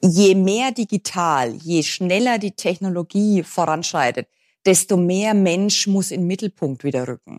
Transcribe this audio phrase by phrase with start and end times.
[0.00, 4.26] je mehr digital, je schneller die Technologie voranschreitet,
[4.62, 7.38] desto mehr Mensch muss in den Mittelpunkt wieder rücken.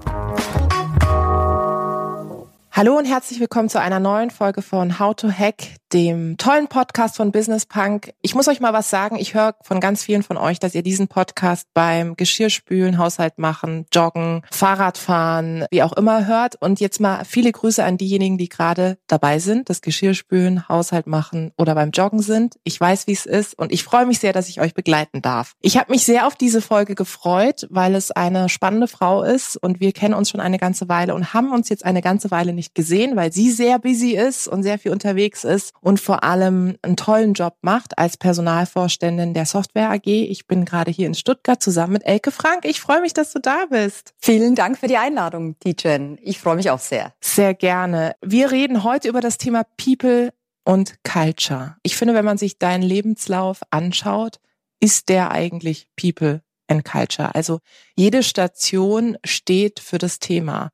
[2.81, 7.15] Hallo und herzlich willkommen zu einer neuen Folge von How to Hack, dem tollen Podcast
[7.15, 8.11] von Business Punk.
[8.23, 9.17] Ich muss euch mal was sagen.
[9.17, 13.85] Ich höre von ganz vielen von euch, dass ihr diesen Podcast beim Geschirrspülen, Haushalt machen,
[13.93, 16.55] Joggen, Fahrradfahren, wie auch immer hört.
[16.59, 21.51] Und jetzt mal viele Grüße an diejenigen, die gerade dabei sind, das Geschirrspülen, Haushalt machen
[21.59, 22.55] oder beim Joggen sind.
[22.63, 25.53] Ich weiß, wie es ist und ich freue mich sehr, dass ich euch begleiten darf.
[25.61, 29.81] Ich habe mich sehr auf diese Folge gefreut, weil es eine spannende Frau ist und
[29.81, 32.70] wir kennen uns schon eine ganze Weile und haben uns jetzt eine ganze Weile nicht
[32.73, 36.95] gesehen, weil sie sehr busy ist und sehr viel unterwegs ist und vor allem einen
[36.95, 40.07] tollen Job macht als Personalvorständin der Software AG.
[40.07, 42.65] Ich bin gerade hier in Stuttgart zusammen mit Elke Frank.
[42.65, 44.13] Ich freue mich, dass du da bist.
[44.19, 46.17] Vielen Dank für die Einladung, Tijen.
[46.21, 47.13] Ich freue mich auch sehr.
[47.21, 48.15] Sehr gerne.
[48.21, 50.31] Wir reden heute über das Thema People
[50.63, 51.75] und Culture.
[51.83, 54.39] Ich finde, wenn man sich deinen Lebenslauf anschaut,
[54.79, 57.35] ist der eigentlich People and Culture.
[57.35, 57.59] Also
[57.95, 60.71] jede Station steht für das Thema.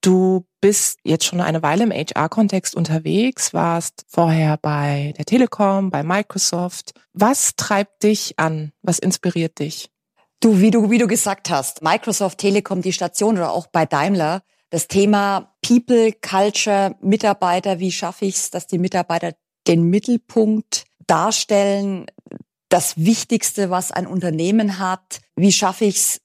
[0.00, 6.02] Du bist jetzt schon eine Weile im HR-Kontext unterwegs, warst vorher bei der Telekom, bei
[6.02, 6.92] Microsoft.
[7.12, 8.72] Was treibt dich an?
[8.82, 9.90] Was inspiriert dich?
[10.40, 14.42] Du, wie du, wie du gesagt hast, Microsoft, Telekom, die Station oder auch bei Daimler,
[14.70, 19.32] das Thema People, Culture, Mitarbeiter, wie schaffe ich es, dass die Mitarbeiter
[19.66, 22.06] den Mittelpunkt darstellen,
[22.68, 26.20] das Wichtigste, was ein Unternehmen hat, wie schaffe ich es,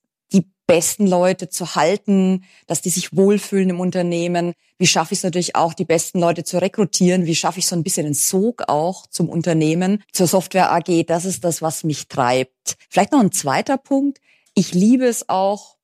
[0.66, 4.54] besten Leute zu halten, dass die sich wohlfühlen im Unternehmen.
[4.78, 7.26] Wie schaffe ich es natürlich auch, die besten Leute zu rekrutieren?
[7.26, 11.06] Wie schaffe ich so ein bisschen den Sog auch zum Unternehmen, zur Software AG?
[11.08, 12.78] Das ist das, was mich treibt.
[12.90, 14.20] Vielleicht noch ein zweiter Punkt.
[14.54, 15.78] Ich liebe es auch,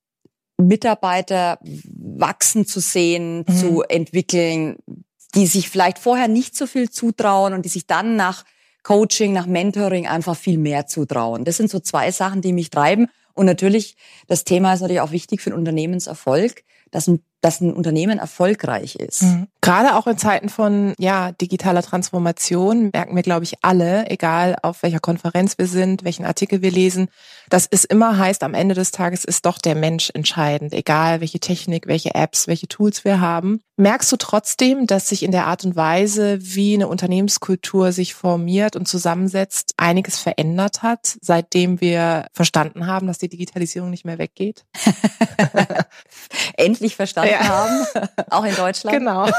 [0.58, 3.56] Mitarbeiter wachsen zu sehen, mhm.
[3.56, 4.78] zu entwickeln,
[5.36, 8.44] die sich vielleicht vorher nicht so viel zutrauen und die sich dann nach
[8.84, 11.46] Coaching, nach Mentoring einfach viel mehr zutrauen.
[11.46, 13.08] Das sind so zwei Sachen, die mich treiben.
[13.40, 13.96] Und natürlich,
[14.28, 18.96] das Thema ist natürlich auch wichtig für den Unternehmenserfolg, dass ein dass ein Unternehmen erfolgreich
[18.96, 19.24] ist.
[19.24, 19.48] Mhm.
[19.62, 24.84] Gerade auch in Zeiten von ja digitaler Transformation merken wir, glaube ich, alle, egal auf
[24.84, 27.10] welcher Konferenz wir sind, welchen Artikel wir lesen,
[27.50, 31.40] dass es immer heißt, am Ende des Tages ist doch der Mensch entscheidend, egal welche
[31.40, 33.62] Technik, welche Apps, welche Tools wir haben.
[33.78, 38.76] Merkst du trotzdem, dass sich in der Art und Weise, wie eine Unternehmenskultur sich formiert
[38.76, 44.66] und zusammensetzt, einiges verändert hat, seitdem wir verstanden haben, dass die Digitalisierung nicht mehr weggeht?
[46.58, 47.48] Endlich verstanden ja.
[47.48, 47.88] haben,
[48.30, 48.98] auch in Deutschland.
[48.98, 49.30] Genau.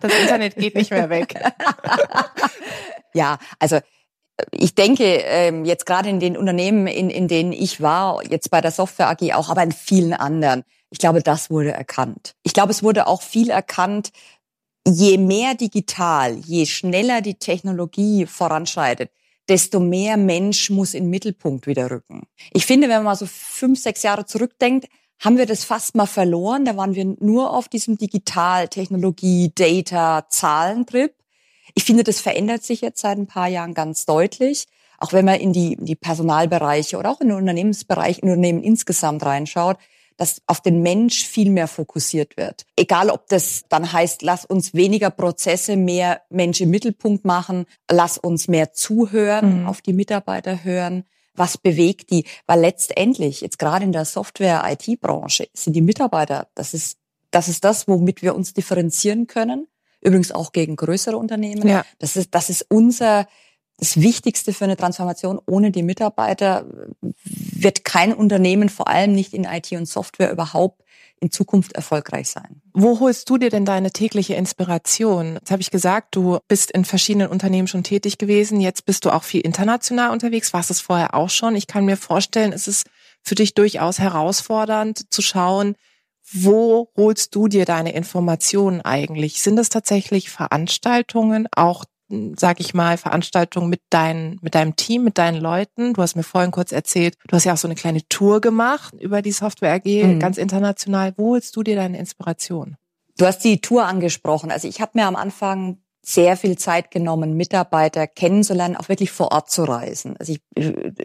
[0.00, 1.34] Das Internet geht nicht mehr weg.
[3.14, 3.78] ja, also
[4.50, 8.60] ich denke, ähm, jetzt gerade in den Unternehmen, in, in denen ich war, jetzt bei
[8.60, 12.34] der Software AG auch, aber in vielen anderen, ich glaube, das wurde erkannt.
[12.42, 14.10] Ich glaube, es wurde auch viel erkannt,
[14.86, 19.10] je mehr digital, je schneller die Technologie voranschreitet,
[19.48, 22.26] desto mehr Mensch muss in den Mittelpunkt wieder rücken.
[22.52, 24.86] Ich finde, wenn man mal so fünf, sechs Jahre zurückdenkt,
[25.20, 26.64] haben wir das fast mal verloren.
[26.64, 31.14] Da waren wir nur auf diesem Digital, Technologie, Data, Zahlentrip.
[31.74, 34.66] Ich finde, das verändert sich jetzt seit ein paar Jahren ganz deutlich.
[34.98, 38.62] Auch wenn man in die, in die Personalbereiche oder auch in den Unternehmensbereich, in Unternehmen
[38.62, 39.76] insgesamt reinschaut,
[40.16, 42.66] dass auf den Mensch viel mehr fokussiert wird.
[42.76, 48.18] Egal, ob das dann heißt, lass uns weniger Prozesse, mehr Mensch im Mittelpunkt machen, lass
[48.18, 49.66] uns mehr zuhören, mhm.
[49.66, 52.24] auf die Mitarbeiter hören was bewegt die?
[52.46, 56.98] Weil letztendlich, jetzt gerade in der Software-IT-Branche, sind die Mitarbeiter, das ist,
[57.30, 59.66] das ist das, womit wir uns differenzieren können.
[60.00, 61.66] Übrigens auch gegen größere Unternehmen.
[61.66, 61.84] Ja.
[61.98, 63.26] Das ist, das ist unser,
[63.78, 65.40] das Wichtigste für eine Transformation.
[65.46, 66.66] Ohne die Mitarbeiter
[67.24, 70.83] wird kein Unternehmen, vor allem nicht in IT und Software, überhaupt
[71.20, 72.60] in Zukunft erfolgreich sein.
[72.72, 75.34] Wo holst du dir denn deine tägliche Inspiration?
[75.34, 78.60] Jetzt habe ich gesagt, du bist in verschiedenen Unternehmen schon tätig gewesen.
[78.60, 80.52] Jetzt bist du auch viel international unterwegs.
[80.52, 81.56] Warst es vorher auch schon?
[81.56, 82.86] Ich kann mir vorstellen, es ist
[83.22, 85.76] für dich durchaus herausfordernd zu schauen,
[86.32, 89.42] wo holst du dir deine Informationen eigentlich?
[89.42, 95.18] Sind es tatsächlich Veranstaltungen, auch sag ich mal, Veranstaltungen mit dein, mit deinem Team, mit
[95.18, 95.94] deinen Leuten.
[95.94, 98.94] Du hast mir vorhin kurz erzählt, du hast ja auch so eine kleine Tour gemacht
[99.00, 100.20] über die Software AG, mhm.
[100.20, 101.14] ganz international.
[101.16, 102.76] Wo holst du dir deine Inspiration?
[103.16, 104.50] Du hast die Tour angesprochen.
[104.50, 109.32] Also ich habe mir am Anfang sehr viel Zeit genommen, Mitarbeiter kennenzulernen, auch wirklich vor
[109.32, 110.16] Ort zu reisen.
[110.18, 110.40] Also ich,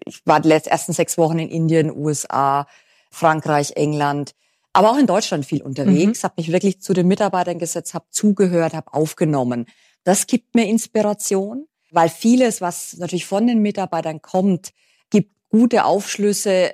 [0.05, 2.67] ich war die ersten sechs Wochen in Indien, USA,
[3.09, 4.33] Frankreich, England,
[4.73, 6.23] aber auch in Deutschland viel unterwegs, mhm.
[6.23, 9.65] habe mich wirklich zu den Mitarbeitern gesetzt, habe zugehört, habe aufgenommen.
[10.03, 14.71] Das gibt mir Inspiration, weil vieles, was natürlich von den Mitarbeitern kommt,
[15.09, 16.73] gibt gute Aufschlüsse,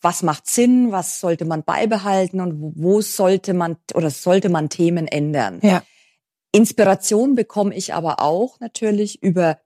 [0.00, 5.08] was macht Sinn, was sollte man beibehalten und wo sollte man oder sollte man Themen
[5.08, 5.60] ändern.
[5.62, 5.82] Ja.
[6.52, 9.58] Inspiration bekomme ich aber auch natürlich über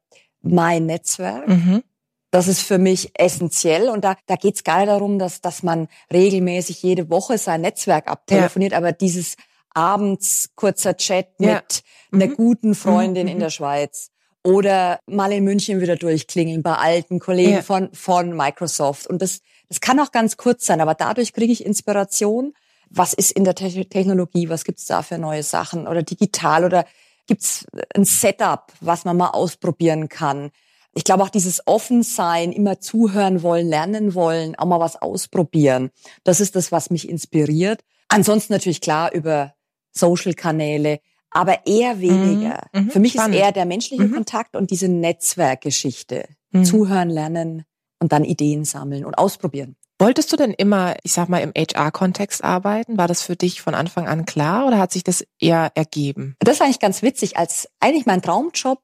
[0.42, 1.46] mein Netzwerk.
[1.48, 1.82] Mhm.
[2.30, 5.62] Das ist für mich essentiell und da, da geht es gar nicht darum, dass, dass
[5.62, 8.78] man regelmäßig jede Woche sein Netzwerk abtelefoniert, ja.
[8.78, 9.36] aber dieses
[9.74, 11.54] abends kurzer Chat ja.
[11.54, 12.22] mit mhm.
[12.22, 13.32] einer guten Freundin mhm.
[13.32, 14.10] in der Schweiz
[14.42, 17.62] oder mal in München wieder durchklingeln bei alten Kollegen ja.
[17.62, 19.06] von, von Microsoft.
[19.06, 22.54] Und das, das kann auch ganz kurz sein, aber dadurch kriege ich Inspiration.
[22.88, 24.48] Was ist in der Te Technologie?
[24.48, 25.86] Was gibt's da für neue Sachen?
[25.86, 26.64] Oder digital?
[26.64, 26.86] Oder
[27.26, 30.50] gibt's ein Setup, was man mal ausprobieren kann?
[30.92, 35.90] Ich glaube auch dieses Offensein, immer zuhören wollen, lernen wollen, auch mal was ausprobieren.
[36.24, 37.84] Das ist das, was mich inspiriert.
[38.08, 39.54] Ansonsten natürlich klar über
[39.92, 41.00] Social-Kanäle,
[41.30, 42.62] aber eher weniger.
[42.72, 42.82] Mhm.
[42.82, 42.90] mhm.
[42.90, 43.34] Für mich Spannend.
[43.34, 44.14] ist eher der menschliche mhm.
[44.14, 46.26] Kontakt und diese Netzwerkgeschichte.
[46.50, 46.64] Mhm.
[46.64, 47.64] Zuhören, lernen
[48.00, 49.76] und dann Ideen sammeln und ausprobieren.
[50.00, 52.96] Wolltest du denn immer, ich sag mal, im HR-Kontext arbeiten?
[52.96, 56.36] War das für dich von Anfang an klar oder hat sich das eher ergeben?
[56.38, 57.36] Das war eigentlich ganz witzig.
[57.36, 58.80] Als eigentlich mein Traumjob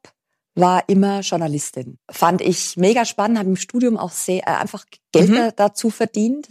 [0.55, 1.99] war immer Journalistin.
[2.11, 5.53] Fand ich mega spannend, habe im Studium auch sehr äh, einfach Geld mhm.
[5.57, 6.49] dazu verdient.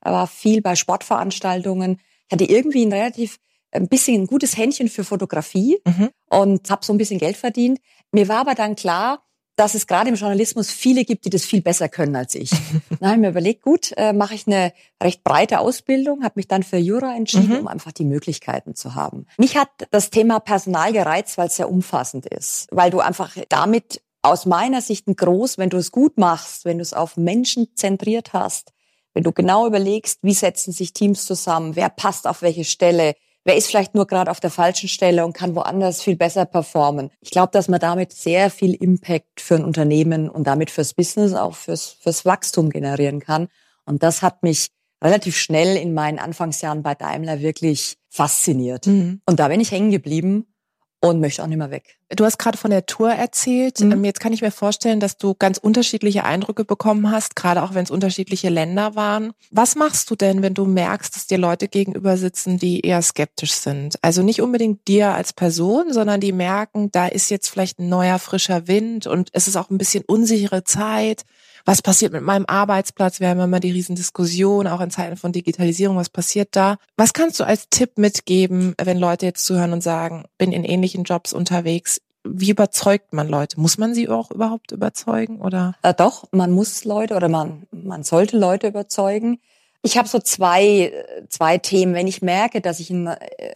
[0.00, 2.00] War viel bei Sportveranstaltungen.
[2.26, 3.38] Ich hatte irgendwie ein relativ
[3.70, 6.10] ein bisschen ein gutes Händchen für Fotografie mhm.
[6.28, 7.80] und habe so ein bisschen Geld verdient.
[8.12, 9.22] Mir war aber dann klar,
[9.58, 12.50] dass es gerade im Journalismus viele gibt, die das viel besser können als ich.
[13.00, 14.72] dann habe ich mir überlegt, gut, äh, mache ich eine
[15.02, 17.58] recht breite Ausbildung, habe mich dann für Jura entschieden, mhm.
[17.60, 19.26] um einfach die Möglichkeiten zu haben.
[19.36, 24.00] Mich hat das Thema Personal gereizt, weil es sehr umfassend ist, weil du einfach damit
[24.22, 27.68] aus meiner Sicht ein groß, wenn du es gut machst, wenn du es auf Menschen
[27.74, 28.72] zentriert hast,
[29.12, 33.14] wenn du genau überlegst, wie setzen sich Teams zusammen, wer passt auf welche Stelle,
[33.48, 37.10] wer ist vielleicht nur gerade auf der falschen Stelle und kann woanders viel besser performen.
[37.20, 41.32] Ich glaube, dass man damit sehr viel Impact für ein Unternehmen und damit fürs Business,
[41.32, 43.48] auch fürs, fürs Wachstum generieren kann.
[43.86, 44.68] Und das hat mich
[45.02, 48.86] relativ schnell in meinen Anfangsjahren bei Daimler wirklich fasziniert.
[48.86, 49.22] Mhm.
[49.24, 50.52] Und da bin ich hängen geblieben
[51.00, 51.97] und möchte auch nicht mehr weg.
[52.16, 53.80] Du hast gerade von der Tour erzählt.
[53.80, 53.92] Mhm.
[53.92, 57.74] Ähm, jetzt kann ich mir vorstellen, dass du ganz unterschiedliche Eindrücke bekommen hast, gerade auch
[57.74, 59.32] wenn es unterschiedliche Länder waren.
[59.50, 63.52] Was machst du denn, wenn du merkst, dass dir Leute gegenüber sitzen, die eher skeptisch
[63.52, 63.98] sind?
[64.02, 68.18] Also nicht unbedingt dir als Person, sondern die merken, da ist jetzt vielleicht ein neuer
[68.18, 71.24] frischer Wind und es ist auch ein bisschen unsichere Zeit
[71.68, 73.20] was passiert mit meinem Arbeitsplatz?
[73.20, 76.78] Wir haben immer die Riesendiskussion, auch in Zeiten von Digitalisierung, was passiert da?
[76.96, 81.04] Was kannst du als Tipp mitgeben, wenn Leute jetzt zuhören und sagen, bin in ähnlichen
[81.04, 81.97] Jobs unterwegs?
[82.32, 83.60] Wie überzeugt man Leute?
[83.60, 85.74] Muss man sie auch überhaupt überzeugen oder?
[85.82, 89.40] Äh, doch, man muss Leute oder man man sollte Leute überzeugen.
[89.82, 90.92] Ich habe so zwei
[91.28, 91.94] zwei Themen.
[91.94, 93.08] Wenn ich merke, dass ich in,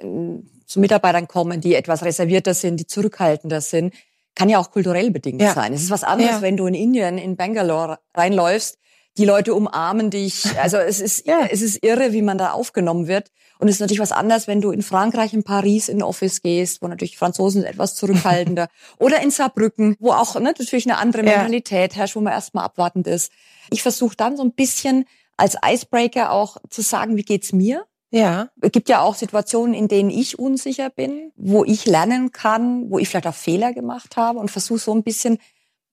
[0.03, 3.93] in, zu Mitarbeitern komme, die etwas reservierter sind, die zurückhaltender sind,
[4.35, 5.53] kann ja auch kulturell bedingt ja.
[5.53, 5.73] sein.
[5.73, 6.43] Es ist was anderes, ja.
[6.43, 8.79] wenn du in Indien, in Bangalore reinläufst,
[9.19, 10.45] die Leute umarmen dich.
[10.63, 11.47] Also es ist, ja.
[11.51, 13.31] es ist irre, wie man da aufgenommen wird.
[13.63, 16.83] Und es ist natürlich was anderes, wenn du in Frankreich, in Paris in Office gehst,
[16.83, 18.67] wo natürlich Franzosen etwas zurückhaltender.
[18.99, 23.07] oder in Saarbrücken, wo auch ne, natürlich eine andere Mentalität herrscht, wo man erstmal abwartend
[23.07, 23.31] ist.
[23.71, 25.05] Ich versuche dann so ein bisschen
[25.37, 27.85] als Icebreaker auch zu sagen, wie geht's mir?
[28.11, 28.49] Ja.
[28.61, 32.99] Es gibt ja auch Situationen, in denen ich unsicher bin, wo ich lernen kann, wo
[32.99, 35.39] ich vielleicht auch Fehler gemacht habe und versuche so ein bisschen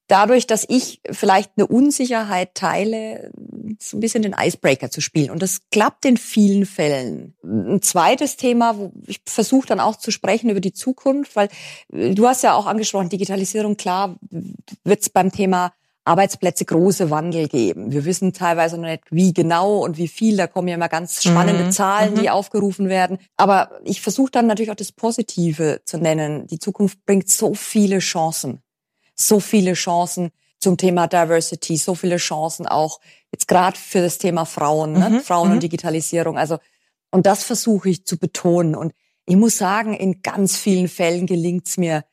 [0.10, 3.32] dadurch, dass ich vielleicht eine Unsicherheit teile,
[3.80, 5.30] so ein bisschen den Icebreaker zu spielen.
[5.30, 7.36] Und das klappt in vielen Fällen.
[7.44, 11.48] Ein zweites Thema, wo ich versuche dann auch zu sprechen über die Zukunft, weil
[11.90, 14.18] du hast ja auch angesprochen, Digitalisierung, klar,
[14.84, 15.72] wird es beim Thema
[16.06, 17.92] Arbeitsplätze große Wandel geben.
[17.92, 20.38] Wir wissen teilweise noch nicht, wie genau und wie viel.
[20.38, 21.72] Da kommen ja immer ganz spannende mhm.
[21.72, 22.30] Zahlen, die mhm.
[22.30, 23.20] aufgerufen werden.
[23.38, 26.48] Aber ich versuche dann natürlich auch das Positive zu nennen.
[26.48, 28.64] Die Zukunft bringt so viele Chancen.
[29.20, 33.00] So viele Chancen zum Thema Diversity, so viele Chancen auch
[33.32, 35.10] jetzt gerade für das Thema Frauen, ne?
[35.10, 35.22] Mhm.
[35.22, 35.62] Frauen und mhm.
[35.62, 36.38] Digitalisierung.
[36.38, 36.58] Also
[37.12, 38.76] und das versuche ich zu betonen.
[38.76, 38.94] Und
[39.26, 42.04] ich muss sagen, in ganz vielen Fällen gelingt es mir,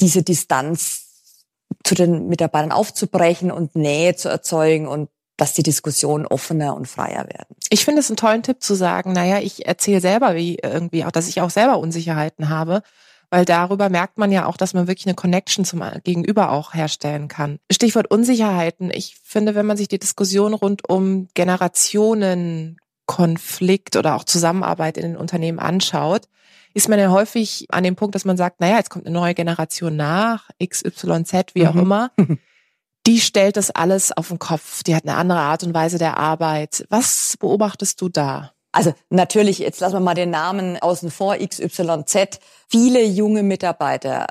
[0.00, 1.46] diese Distanz
[1.84, 7.24] zu den Mitarbeitern aufzubrechen und Nähe zu erzeugen und dass die Diskussionen offener und freier
[7.24, 7.56] werden.
[7.70, 11.12] Ich finde es einen tollen Tipp zu sagen, naja, ich erzähle selber wie irgendwie auch,
[11.12, 12.82] dass ich auch selber Unsicherheiten habe,
[13.30, 17.28] weil darüber merkt man ja auch, dass man wirklich eine Connection zum Gegenüber auch herstellen
[17.28, 17.58] kann.
[17.70, 18.90] Stichwort Unsicherheiten.
[18.92, 25.02] Ich finde, wenn man sich die Diskussion rund um Generationen Konflikt oder auch Zusammenarbeit in
[25.02, 26.28] den Unternehmen anschaut,
[26.74, 29.34] ist man ja häufig an dem Punkt, dass man sagt, naja, jetzt kommt eine neue
[29.34, 31.80] Generation nach, XYZ, wie auch mhm.
[31.80, 32.10] immer.
[33.06, 34.82] Die stellt das alles auf den Kopf.
[34.82, 36.86] Die hat eine andere Art und Weise der Arbeit.
[36.90, 38.52] Was beobachtest du da?
[38.72, 42.38] Also natürlich, jetzt lassen wir mal den Namen außen vor, XYZ.
[42.68, 44.26] Viele junge Mitarbeiter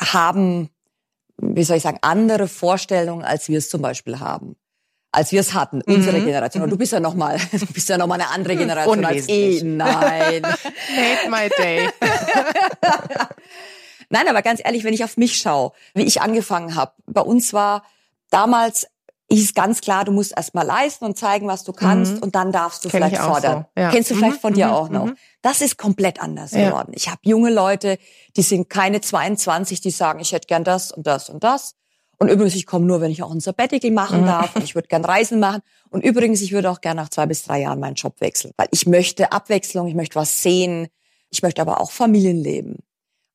[0.00, 0.70] haben,
[1.36, 4.56] wie soll ich sagen, andere Vorstellungen, als wir es zum Beispiel haben
[5.10, 6.26] als wir es hatten, unsere mhm.
[6.26, 6.62] Generation.
[6.62, 9.28] Und du bist ja noch mal, du bist ja noch mal eine andere Generation als
[9.28, 9.62] ich.
[9.64, 10.42] Nein.
[10.42, 11.88] Made my day.
[14.10, 17.52] Nein, aber ganz ehrlich, wenn ich auf mich schaue, wie ich angefangen habe, bei uns
[17.52, 17.84] war
[18.30, 18.86] damals
[19.28, 22.22] ist ganz klar, du musst erst mal leisten und zeigen, was du kannst mhm.
[22.22, 23.66] und dann darfst du Kenn vielleicht fordern.
[23.76, 23.82] So.
[23.82, 23.90] Ja.
[23.90, 24.40] Kennst du vielleicht mhm.
[24.40, 24.72] von dir mhm.
[24.72, 25.04] auch noch.
[25.06, 25.16] Mhm.
[25.42, 26.68] Das ist komplett anders ja.
[26.70, 26.92] geworden.
[26.94, 27.98] Ich habe junge Leute,
[28.36, 31.74] die sind keine 22, die sagen, ich hätte gern das und das und das.
[32.18, 34.26] Und übrigens, ich komme nur, wenn ich auch ein Sabbatical machen mhm.
[34.26, 34.56] darf.
[34.56, 35.60] Und ich würde gern Reisen machen.
[35.90, 38.52] Und übrigens, ich würde auch gern nach zwei bis drei Jahren meinen Job wechseln.
[38.56, 40.88] Weil ich möchte Abwechslung, ich möchte was sehen.
[41.30, 42.78] Ich möchte aber auch Familienleben.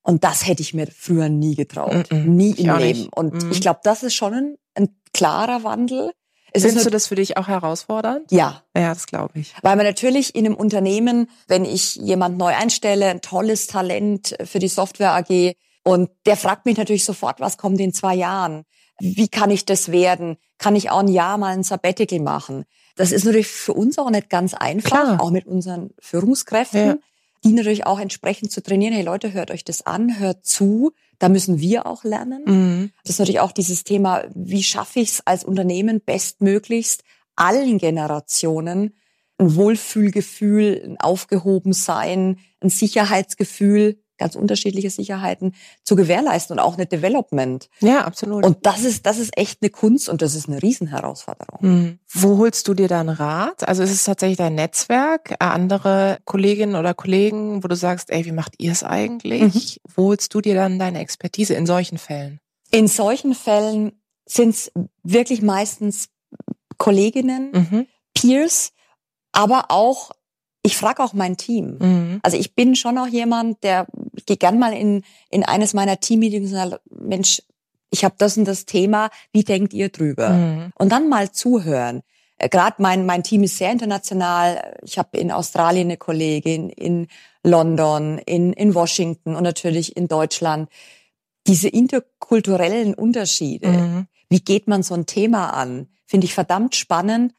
[0.03, 2.11] Und das hätte ich mir früher nie getraut.
[2.11, 2.35] Mhm.
[2.35, 2.99] Nie im Leben.
[2.99, 3.17] Nicht.
[3.17, 3.51] Und mhm.
[3.51, 6.11] ich glaube, das ist schon ein, ein klarer Wandel.
[6.51, 8.31] Es Findest du das für dich auch herausfordernd?
[8.31, 8.63] Ja.
[8.75, 9.53] Ja, das glaube ich.
[9.63, 14.59] Weil man natürlich in einem Unternehmen, wenn ich jemand neu einstelle, ein tolles Talent für
[14.59, 18.63] die Software AG, und der fragt mich natürlich sofort, was kommt in zwei Jahren?
[18.99, 20.37] Wie kann ich das werden?
[20.57, 22.63] Kann ich auch ein Jahr mal ein Sabbatical machen?
[22.95, 25.21] Das ist natürlich für uns auch nicht ganz einfach, Klar.
[25.21, 26.95] auch mit unseren Führungskräften, ja.
[27.43, 28.93] Die natürlich auch entsprechend zu trainieren.
[28.93, 30.91] Hey Leute, hört euch das an, hört zu.
[31.19, 32.43] Da müssen wir auch lernen.
[32.45, 32.91] Mhm.
[33.03, 37.03] Das ist natürlich auch dieses Thema, wie schaffe ich es als Unternehmen bestmöglichst
[37.35, 38.93] allen Generationen
[39.37, 45.53] ein Wohlfühlgefühl, ein Aufgehobensein, ein Sicherheitsgefühl ganz unterschiedliche Sicherheiten
[45.83, 47.69] zu gewährleisten und auch eine Development.
[47.79, 48.45] Ja, absolut.
[48.45, 51.59] Und das ist, das ist echt eine Kunst und das ist eine Riesenherausforderung.
[51.61, 51.99] Mhm.
[52.11, 53.67] Wo holst du dir dann Rat?
[53.67, 58.25] Also ist es tatsächlich dein Netzwerk, äh, andere Kolleginnen oder Kollegen, wo du sagst, ey,
[58.25, 59.41] wie macht ihr es eigentlich?
[59.41, 59.91] Mhm.
[59.95, 62.39] Wo holst du dir dann deine Expertise in solchen Fällen?
[62.71, 63.93] In solchen Fällen
[64.25, 64.71] sind es
[65.03, 66.09] wirklich meistens
[66.77, 67.87] Kolleginnen, mhm.
[68.13, 68.71] Peers,
[69.31, 70.11] aber auch
[70.63, 71.77] ich frage auch mein Team.
[71.79, 72.19] Mhm.
[72.23, 73.85] Also ich bin schon auch jemand, der
[74.25, 77.41] geht gern mal in, in eines meiner Teammeetings und sagt, Mensch,
[77.91, 80.29] ich habe das und das Thema, wie denkt ihr drüber?
[80.29, 80.71] Mhm.
[80.75, 82.01] Und dann mal zuhören.
[82.37, 84.77] Äh, Gerade mein, mein Team ist sehr international.
[84.83, 87.07] Ich habe in Australien eine Kollegin, in
[87.43, 90.69] London, in, in Washington und natürlich in Deutschland.
[91.45, 94.07] Diese interkulturellen Unterschiede, mhm.
[94.29, 97.33] wie geht man so ein Thema an, finde ich verdammt spannend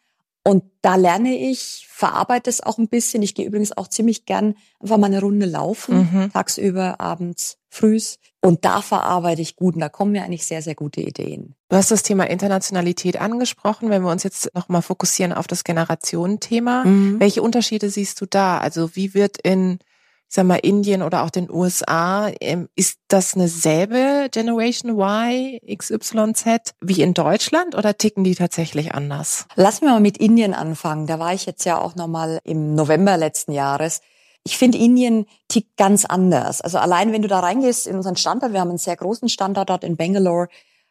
[0.47, 3.23] und da lerne ich, verarbeite es auch ein bisschen.
[3.23, 6.33] Ich gehe übrigens auch ziemlich gern einfach mal eine Runde laufen, mhm.
[6.33, 8.19] tagsüber, abends, frühs.
[8.43, 11.55] Und da verarbeite ich gut und da kommen mir eigentlich sehr, sehr gute Ideen.
[11.71, 13.89] Du hast das Thema Internationalität angesprochen.
[13.89, 17.21] Wenn wir uns jetzt nochmal fokussieren auf das Generationenthema, mhm.
[17.21, 18.59] welche Unterschiede siehst du da?
[18.59, 19.79] Also wie wird in
[20.35, 26.75] sag mal, Indien oder auch den USA, ähm, ist das eine selbe Generation Y, XYZ
[26.81, 29.47] wie in Deutschland oder ticken die tatsächlich anders?
[29.55, 31.07] Lassen wir mal mit Indien anfangen.
[31.07, 34.01] Da war ich jetzt ja auch nochmal im November letzten Jahres.
[34.43, 36.61] Ich finde, Indien tickt ganz anders.
[36.61, 39.71] Also allein, wenn du da reingehst in unseren Standort, wir haben einen sehr großen Standort
[39.71, 40.49] dort in Bangalore,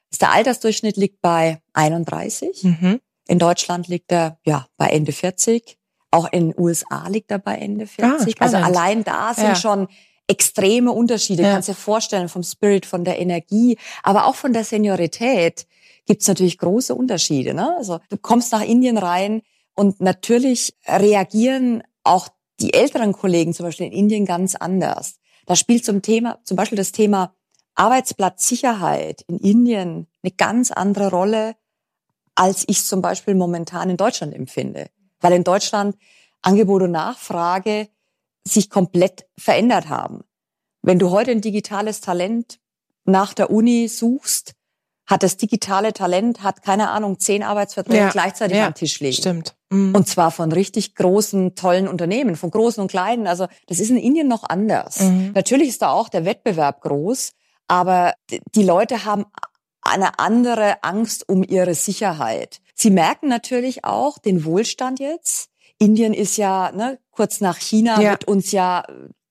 [0.10, 2.64] ist der Altersdurchschnitt liegt bei 31.
[2.64, 3.02] Mhm.
[3.28, 5.78] In Deutschland liegt er ja bei Ende 40.
[6.14, 8.36] Auch in den USA liegt er bei Ende 40.
[8.40, 9.56] Ah, also allein da sind ja.
[9.56, 9.88] schon
[10.28, 11.42] extreme Unterschiede.
[11.42, 11.54] Ja.
[11.54, 15.66] Kannst dir vorstellen vom Spirit, von der Energie, aber auch von der Seniorität
[16.06, 17.56] gibt's natürlich große Unterschiede.
[17.56, 17.76] Ne?
[17.78, 19.42] Also du kommst nach Indien rein
[19.74, 22.28] und natürlich reagieren auch
[22.60, 25.16] die älteren Kollegen zum Beispiel in Indien ganz anders.
[25.48, 27.34] Da spielt zum Thema, zum Beispiel das Thema
[27.74, 31.56] Arbeitsplatzsicherheit in Indien eine ganz andere Rolle,
[32.36, 34.92] als ich zum Beispiel momentan in Deutschland empfinde
[35.24, 35.96] weil in Deutschland
[36.44, 37.88] Angebot und Nachfrage
[38.46, 40.26] sich komplett verändert haben.
[40.82, 42.60] Wenn du heute ein digitales Talent
[43.06, 44.54] nach der Uni suchst,
[45.06, 49.16] hat das digitale Talent, hat keine Ahnung, zehn Arbeitsverträge ja, gleichzeitig ja, am Tisch liegen.
[49.16, 49.56] Stimmt.
[49.70, 49.96] Mhm.
[49.96, 53.28] Und zwar von richtig großen, tollen Unternehmen, von großen und kleinen.
[53.28, 55.00] Also das ist in Indien noch anders.
[55.00, 55.32] Mhm.
[55.34, 57.34] Natürlich ist da auch der Wettbewerb groß,
[57.68, 58.14] aber
[58.56, 59.26] die Leute haben
[59.86, 62.62] eine andere Angst um ihre Sicherheit.
[62.76, 65.50] Sie merken natürlich auch den Wohlstand jetzt.
[65.78, 68.12] Indien ist ja ne, kurz nach China ja.
[68.12, 68.86] wird uns ja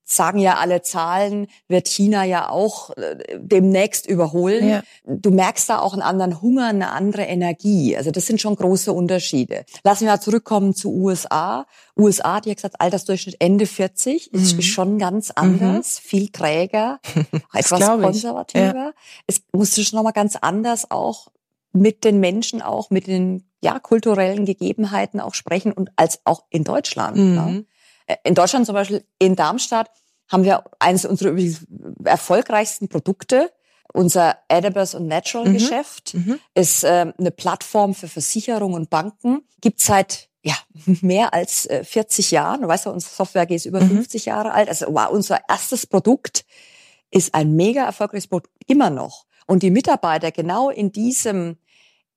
[0.04, 4.68] sagen ja alle Zahlen, wird China ja auch äh, demnächst überholen.
[4.68, 4.82] Ja.
[5.04, 7.96] Du merkst da auch einen anderen Hunger, eine andere Energie.
[7.96, 9.64] Also das sind schon große Unterschiede.
[9.84, 11.66] Lassen wir mal zurückkommen zu USA.
[11.96, 14.30] USA hat ja gesagt, Altersdurchschnitt Ende 40.
[14.32, 14.38] Mhm.
[14.40, 16.08] Ist schon ganz anders, mhm.
[16.08, 17.00] viel träger,
[17.52, 18.74] etwas konservativer.
[18.74, 18.92] Ja.
[19.26, 21.28] Es musste schon nochmal ganz anders auch
[21.72, 26.64] mit den Menschen auch, mit den ja, kulturellen Gegebenheiten auch sprechen und als auch in
[26.64, 27.16] Deutschland.
[27.16, 27.34] Mhm.
[27.34, 27.64] Ne?
[28.06, 29.90] Äh, in Deutschland zum Beispiel, in Darmstadt,
[30.28, 31.36] haben wir eines unserer
[32.04, 33.52] erfolgreichsten Produkte.
[33.92, 35.52] Unser Adibus und Natural mhm.
[35.52, 36.38] Geschäft mhm.
[36.54, 39.42] ist äh, eine Plattform für Versicherungen und Banken.
[39.60, 40.54] Gibt seit ja,
[41.02, 42.62] mehr als 40 äh, Jahren.
[42.62, 43.96] Du weißt ja, unsere Software ist über mhm.
[43.96, 44.68] 50 Jahre alt.
[44.68, 46.44] Also war unser erstes Produkt
[47.12, 49.26] ist ein mega erfolgreiches Produkt immer noch.
[49.46, 51.58] Und die Mitarbeiter genau in diesem,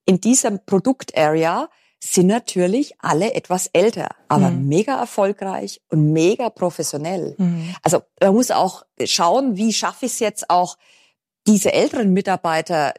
[0.05, 1.69] in diesem Produktarea
[2.03, 4.67] sind natürlich alle etwas älter, aber mhm.
[4.67, 7.35] mega erfolgreich und mega professionell.
[7.37, 7.75] Mhm.
[7.81, 10.77] Also man muss auch schauen, wie schaffe ich es jetzt auch,
[11.47, 12.93] diese älteren Mitarbeiter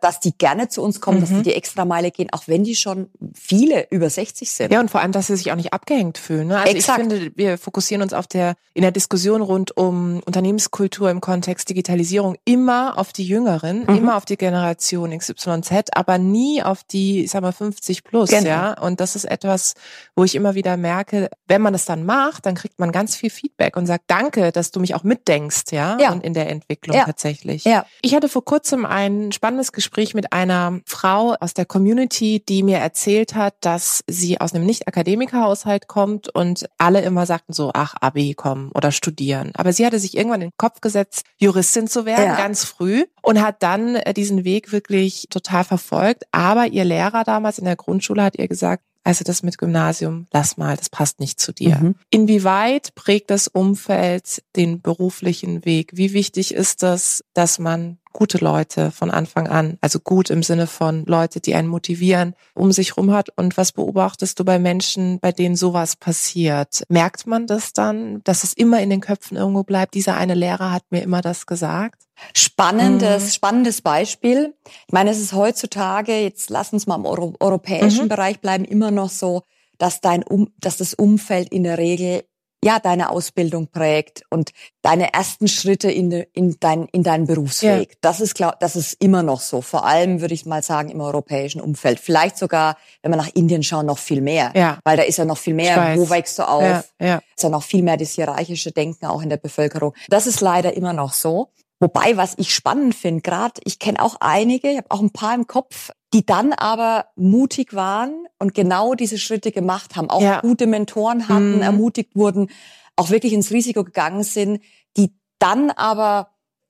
[0.00, 1.20] dass die gerne zu uns kommen, mhm.
[1.20, 4.72] dass die die extra Meile gehen, auch wenn die schon viele über 60 sind.
[4.72, 6.48] Ja, und vor allem, dass sie sich auch nicht abgehängt fühlen.
[6.48, 6.58] Ne?
[6.58, 7.02] Also Exakt.
[7.02, 11.68] ich finde, wir fokussieren uns auf der, in der Diskussion rund um Unternehmenskultur im Kontext
[11.68, 13.96] Digitalisierung immer auf die Jüngeren, mhm.
[13.96, 18.48] immer auf die Generation XYZ, aber nie auf die, ich sag mal, 50 plus, genau.
[18.48, 18.80] ja.
[18.80, 19.74] Und das ist etwas,
[20.16, 23.30] wo ich immer wieder merke, wenn man es dann macht, dann kriegt man ganz viel
[23.30, 26.12] Feedback und sagt, danke, dass du mich auch mitdenkst, ja, ja.
[26.12, 27.04] und in der Entwicklung ja.
[27.04, 27.64] tatsächlich.
[27.64, 27.84] Ja.
[28.00, 32.78] Ich hatte vor kurzem ein spannendes Gespräch mit einer Frau aus der Community, die mir
[32.78, 38.34] erzählt hat, dass sie aus einem Nicht-Akademiker-Haushalt kommt und alle immer sagten so, ach, Abi
[38.34, 39.52] kommen oder studieren.
[39.54, 42.36] Aber sie hatte sich irgendwann in den Kopf gesetzt, Juristin zu werden, ja.
[42.36, 46.24] ganz früh und hat dann äh, diesen Weg wirklich total verfolgt.
[46.32, 50.56] Aber ihr Lehrer damals in der Grundschule hat ihr gesagt, also das mit Gymnasium, lass
[50.56, 51.76] mal, das passt nicht zu dir.
[51.76, 51.94] Mhm.
[52.10, 55.90] Inwieweit prägt das Umfeld den beruflichen Weg?
[55.94, 60.66] Wie wichtig ist das, dass man gute Leute von Anfang an, also gut im Sinne
[60.66, 63.30] von Leute, die einen motivieren, um sich rum hat.
[63.36, 66.84] Und was beobachtest du bei Menschen, bei denen sowas passiert?
[66.88, 69.94] Merkt man das dann, dass es immer in den Köpfen irgendwo bleibt?
[69.94, 72.02] Dieser eine Lehrer hat mir immer das gesagt.
[72.34, 73.30] Spannendes, mhm.
[73.30, 74.54] spannendes Beispiel.
[74.86, 78.08] Ich meine, es ist heutzutage, jetzt lass uns mal im Euro europäischen mhm.
[78.08, 79.42] Bereich bleiben, immer noch so,
[79.78, 82.22] dass dein um, dass das Umfeld in der Regel
[82.64, 84.52] ja deine Ausbildung prägt und
[84.82, 87.90] deine ersten Schritte in, in, dein, in deinen Berufsweg.
[87.90, 87.96] Ja.
[88.00, 89.60] Das ist klar, das ist immer noch so.
[89.60, 91.98] Vor allem würde ich mal sagen im europäischen Umfeld.
[91.98, 94.52] Vielleicht sogar, wenn wir nach Indien schauen, noch viel mehr.
[94.54, 94.78] Ja.
[94.84, 95.96] Weil da ist ja noch viel mehr.
[95.96, 96.62] Wo wächst du auf?
[96.62, 96.84] Ja.
[97.00, 97.20] Ja.
[97.36, 99.94] Ist ja noch viel mehr das hierarchische Denken auch in der Bevölkerung.
[100.08, 101.48] Das ist leider immer noch so.
[101.82, 105.34] Wobei, was ich spannend finde, gerade ich kenne auch einige, ich habe auch ein paar
[105.34, 110.40] im Kopf, die dann aber mutig waren und genau diese Schritte gemacht haben, auch ja.
[110.42, 111.62] gute Mentoren hatten, mhm.
[111.62, 112.50] ermutigt wurden,
[112.94, 114.62] auch wirklich ins Risiko gegangen sind,
[114.96, 116.28] die dann aber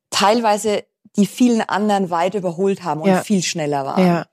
[0.08, 0.84] teilweise
[1.16, 3.20] die vielen anderen weit überholt haben und ja.
[3.20, 4.06] viel schneller waren.
[4.06, 4.26] Ja.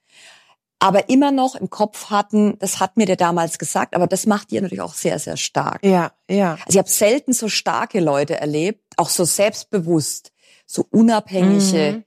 [0.80, 4.54] Aber immer noch im Kopf hatten, das hat mir der damals gesagt, aber das macht
[4.54, 5.84] ihr natürlich auch sehr, sehr stark.
[5.84, 6.52] Ja, ja.
[6.52, 10.32] Also ich habe selten so starke Leute erlebt, auch so selbstbewusst,
[10.70, 12.04] so unabhängige, mhm.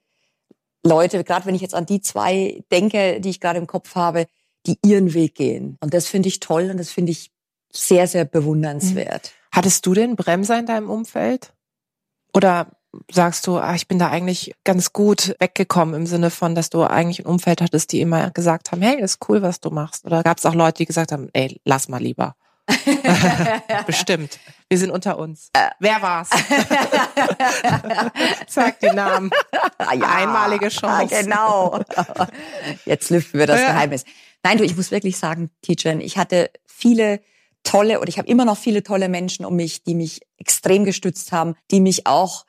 [0.84, 4.26] Leute, gerade wenn ich jetzt an die zwei denke, die ich gerade im Kopf habe,
[4.66, 5.76] die ihren Weg gehen.
[5.80, 7.32] Und das finde ich toll und das finde ich
[7.72, 9.32] sehr, sehr bewundernswert.
[9.32, 9.56] Mhm.
[9.56, 11.52] Hattest du denn Bremser in deinem Umfeld?
[12.34, 12.68] Oder
[13.10, 16.82] sagst du, ah, ich bin da eigentlich ganz gut weggekommen im Sinne von, dass du
[16.82, 20.04] eigentlich ein Umfeld hattest, die immer gesagt haben, hey, ist cool, was du machst?
[20.04, 22.36] Oder gab es auch Leute, die gesagt haben, ey, lass mal lieber?
[23.86, 24.38] Bestimmt.
[24.68, 25.50] Wir sind unter uns.
[25.52, 25.70] Äh.
[25.80, 26.30] Wer war's?
[28.46, 29.30] Sag die Namen.
[29.78, 31.14] Ah, ja, Einmalige Chance.
[31.14, 31.80] Ah, genau.
[32.84, 33.68] Jetzt lüften wir das ja.
[33.68, 34.04] Geheimnis.
[34.42, 37.20] Nein, du, ich muss wirklich sagen, Tijen, ich hatte viele
[37.64, 41.32] tolle oder ich habe immer noch viele tolle Menschen um mich, die mich extrem gestützt
[41.32, 42.44] haben, die mich auch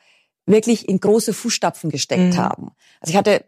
[0.46, 2.38] wirklich in große Fußstapfen gesteckt mhm.
[2.38, 2.72] haben.
[3.00, 3.46] Also ich hatte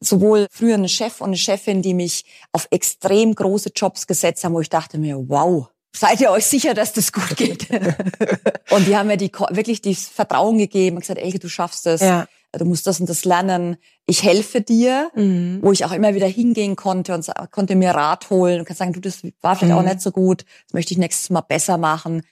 [0.00, 4.54] sowohl früher einen Chef und eine Chefin, die mich auf extrem große Jobs gesetzt haben,
[4.54, 7.68] wo ich dachte mir, wow, seid ihr euch sicher, dass das gut geht?
[8.70, 12.00] und die haben mir die, wirklich das Vertrauen gegeben und gesagt, Elke, du schaffst es.
[12.00, 12.26] Ja.
[12.52, 13.76] Du musst das und das lernen.
[14.04, 15.60] Ich helfe dir, mhm.
[15.62, 18.92] wo ich auch immer wieder hingehen konnte und konnte mir Rat holen und kann sagen,
[18.92, 19.78] du, das war vielleicht mhm.
[19.78, 20.44] auch nicht so gut.
[20.66, 22.22] Das möchte ich nächstes Mal besser machen.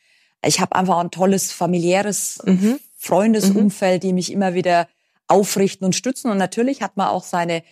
[0.44, 2.78] Ich habe einfach ein tolles familiäres mhm.
[2.96, 4.88] Freundesumfeld, die mich immer wieder
[5.26, 6.30] aufrichten und stützen.
[6.30, 7.62] Und natürlich hat man auch seine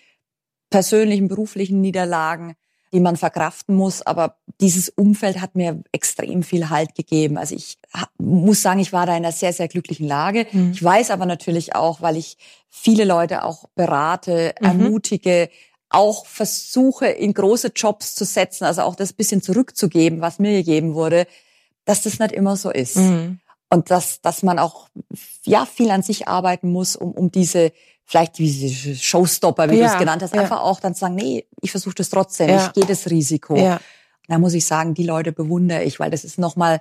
[0.71, 2.55] persönlichen, beruflichen Niederlagen
[2.93, 4.03] die man verkraften muss.
[4.03, 7.39] Aber dieses Umfeld hat mir extrem viel Halt gegeben.
[7.39, 7.79] Also ich
[8.19, 10.47] muss sagen, ich war da in einer sehr, sehr glücklichen Lage.
[10.53, 10.73] Mhm.
[10.73, 12.37] Ich weiß aber natürlich auch, weil ich
[12.69, 14.67] viele Leute auch berate, mhm.
[14.67, 15.49] ermutige,
[15.91, 20.95] auch versuche, in große Jobs zu setzen, also auch das bisschen zurückzugeben, was mir gegeben
[20.95, 21.27] wurde,
[21.85, 22.97] dass das nicht immer so ist.
[22.97, 23.41] Mhm.
[23.71, 24.89] Und dass, dass man auch,
[25.45, 27.73] ja, viel an sich arbeiten muss, um, um diese
[28.09, 30.41] vielleicht diese Showstopper, wie ja, du es genannt hast, ja.
[30.41, 32.67] einfach auch dann sagen, nee, ich versuche das trotzdem, ja.
[32.67, 33.55] ich gehe das Risiko.
[33.55, 33.81] Ja.
[34.27, 36.81] Da muss ich sagen, die Leute bewundere ich, weil das ist nochmal,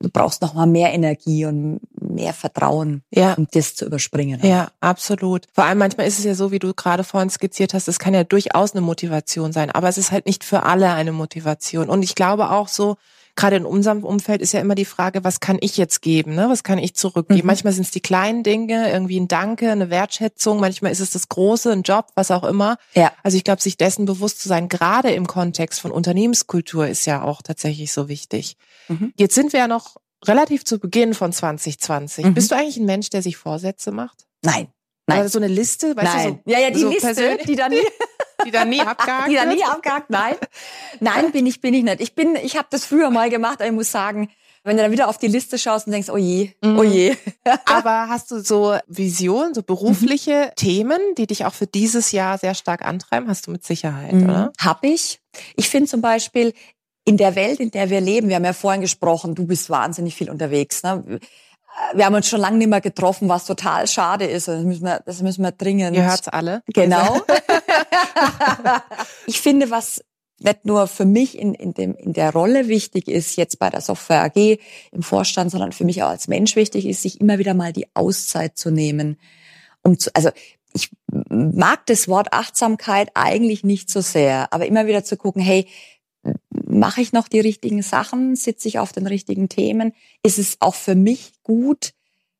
[0.00, 3.34] du brauchst nochmal mehr Energie und mehr Vertrauen, Ja.
[3.34, 4.40] um das zu überspringen.
[4.42, 5.46] Ja, absolut.
[5.52, 8.14] Vor allem manchmal ist es ja so, wie du gerade vorhin skizziert hast, es kann
[8.14, 11.90] ja durchaus eine Motivation sein, aber es ist halt nicht für alle eine Motivation.
[11.90, 12.96] Und ich glaube auch so,
[13.36, 16.48] gerade in unserem Umfeld ist ja immer die Frage, was kann ich jetzt geben, ne?
[16.48, 17.40] Was kann ich zurückgeben?
[17.40, 17.46] Mhm.
[17.46, 21.28] Manchmal sind es die kleinen Dinge, irgendwie ein Danke, eine Wertschätzung, manchmal ist es das
[21.28, 22.76] Große, ein Job, was auch immer.
[22.94, 23.12] Ja.
[23.22, 27.22] Also ich glaube, sich dessen bewusst zu sein, gerade im Kontext von Unternehmenskultur, ist ja
[27.22, 28.56] auch tatsächlich so wichtig.
[28.88, 29.12] Mhm.
[29.16, 32.26] Jetzt sind wir ja noch relativ zu Beginn von 2020.
[32.26, 32.34] Mhm.
[32.34, 34.26] Bist du eigentlich ein Mensch, der sich Vorsätze macht?
[34.42, 34.68] Nein.
[35.06, 35.20] Nein.
[35.20, 36.40] Oder so eine Liste, weißt Nein.
[36.44, 39.28] du, ja, ja, die so Liste, persönlich- die dann nie, so, die dann nie abgehakt
[39.30, 39.68] die dann nie wird?
[39.70, 40.10] abgehakt.
[40.10, 40.34] Nein.
[41.00, 42.00] Nein, bin ich, bin ich nicht.
[42.00, 44.30] Ich bin, ich habe das früher mal gemacht, aber ich muss sagen,
[44.66, 46.78] wenn du dann wieder auf die Liste schaust und denkst, oh je, Mhm.
[46.78, 47.14] oh je.
[47.66, 50.54] Aber hast du so Visionen, so berufliche Mhm.
[50.56, 53.28] Themen, die dich auch für dieses Jahr sehr stark antreiben?
[53.28, 54.24] Hast du mit Sicherheit, Mhm.
[54.24, 54.52] oder?
[54.58, 55.20] Hab ich.
[55.56, 56.54] Ich finde zum Beispiel,
[57.04, 60.14] in der Welt, in der wir leben, wir haben ja vorhin gesprochen, du bist wahnsinnig
[60.14, 60.82] viel unterwegs.
[60.82, 61.20] Ne?
[61.94, 64.48] Wir haben uns schon lange nicht mehr getroffen, was total schade ist.
[64.48, 65.96] Das müssen wir, das müssen wir dringend.
[65.96, 66.62] Ihr hört's alle.
[66.72, 67.20] Genau.
[69.26, 70.02] ich finde, was
[70.40, 73.80] nicht nur für mich in, in, dem, in der Rolle wichtig ist, jetzt bei der
[73.80, 74.58] Software AG
[74.92, 77.86] im Vorstand, sondern für mich auch als Mensch wichtig ist, sich immer wieder mal die
[77.94, 79.18] Auszeit zu nehmen.
[79.82, 80.30] Um zu, also
[80.72, 80.90] ich
[81.28, 85.66] mag das Wort Achtsamkeit eigentlich nicht so sehr, aber immer wieder zu gucken, hey,
[86.78, 88.36] mache ich noch die richtigen Sachen?
[88.36, 89.92] Sitze ich auf den richtigen Themen?
[90.22, 91.92] Ist es auch für mich gut?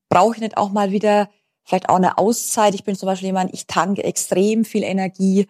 [0.08, 1.30] Brauche ich nicht auch mal wieder
[1.64, 2.74] vielleicht auch eine Auszeit?
[2.74, 5.46] Ich bin zum Beispiel jemand, ich tanke extrem viel Energie,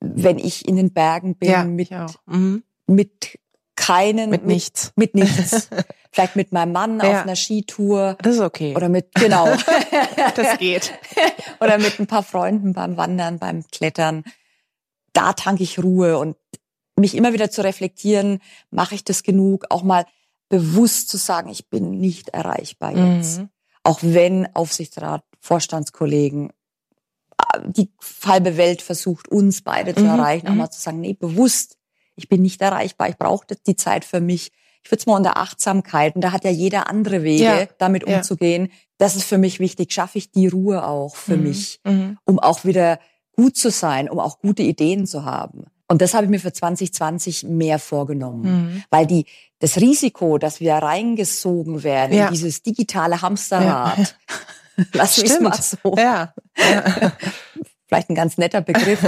[0.00, 1.90] wenn ich in den Bergen bin, Ja, mit.
[2.26, 2.62] Mhm.
[2.86, 3.38] mit
[3.76, 4.92] keinen, Mit nichts.
[4.96, 5.68] mit nichts.
[6.12, 7.10] vielleicht mit meinem Mann Ja.
[7.10, 8.74] auf einer Skitour Das ist okay.
[8.76, 9.46] oder mit, genau.
[10.36, 10.92] das geht.
[11.60, 14.24] oder mit ein paar Freunden beim Wandern, beim Klettern.
[15.14, 16.36] Da tanke ich Ruhe und
[16.96, 18.38] mich immer wieder zu reflektieren,
[18.70, 20.04] mache ich das genug, auch mal
[20.48, 23.38] bewusst zu sagen, ich bin nicht erreichbar jetzt.
[23.40, 23.48] Mhm.
[23.84, 26.50] Auch wenn Aufsichtsrat, Vorstandskollegen,
[27.38, 27.90] äh, die
[28.26, 30.58] halbe Welt versucht, uns beide zu Mhm, erreichen, auch mhm.
[30.58, 31.78] mal zu sagen, nee, bewusst,
[32.14, 34.52] ich bin nicht erreichbar, ich brauche die Zeit für mich.
[34.84, 38.06] Ich würde es mal unter Achtsamkeit, und da hat ja jeder andere Wege, Ja, damit
[38.06, 38.16] ja.
[38.16, 38.68] umzugehen.
[38.98, 39.92] Das ist für mich wichtig.
[39.92, 41.42] Schaffe ich die Ruhe auch für Mhm.
[41.44, 42.18] mich, Mhm.
[42.24, 42.98] um auch wieder
[43.34, 45.64] gut zu sein, um auch gute Ideen zu haben.
[45.88, 48.42] Und das habe ich mir für 2020 mehr vorgenommen.
[48.74, 48.84] Mhm.
[48.90, 49.26] Weil die,
[49.58, 52.26] das Risiko, dass wir reingesogen werden Ja.
[52.28, 54.16] in dieses digitale Hamsterrad,
[54.94, 56.32] lass mich mal so, Ja.
[56.58, 57.12] ja.
[57.86, 59.00] vielleicht ein ganz netter Begriff.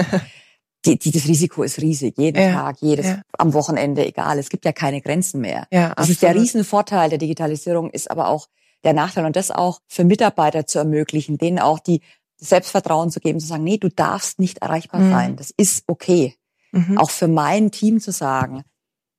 [0.85, 2.53] Die, die, das Risiko ist riesig, jeden Ja.
[2.53, 3.23] Tag, jedes, Ja.
[3.39, 4.39] am Wochenende, egal.
[4.39, 5.67] Es gibt ja keine Grenzen mehr.
[5.71, 6.45] ja Das ist der absolut.
[6.49, 8.49] Riesenvorteil der Digitalisierung, ist aber auch
[8.85, 12.03] der Nachteil und das auch für Mitarbeiter zu ermöglichen, denen auch die
[12.37, 15.11] Selbstvertrauen zu geben, zu sagen, nee, du darfst nicht erreichbar Mhm.
[15.11, 15.37] sein.
[15.37, 16.35] Das ist okay.
[16.75, 16.99] Mhm.
[16.99, 18.63] Auch für mein Team zu sagen,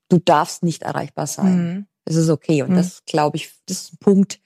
[0.10, 1.58] du darfst nicht erreichbar sein.
[1.58, 1.88] Mhm.
[2.06, 2.62] Das ist okay.
[2.62, 2.76] Und Mhm.
[2.76, 4.40] das, glaube ich, das ist ein Punkt,